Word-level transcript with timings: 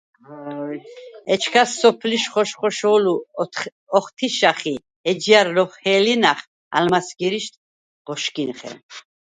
ეჩქას 1.33 1.71
სოფლიშ 1.79 2.23
ხოშ-ხოშოლუ 2.31 3.15
ოხთიშახ 3.97 4.59
ი 4.73 4.75
ეჯჲა̈რ 5.11 5.47
ლოჰელინახ 5.55 6.39
ალმა̈სგირიშდ 6.75 7.53
ღოშგიმხენ. 8.05 8.75